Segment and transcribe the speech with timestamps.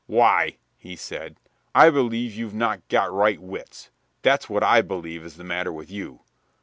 [0.07, 1.35] "Why," he said,
[1.75, 3.91] "I believe you've not got right wits
[4.23, 6.21] that's what I believe is the matter with you.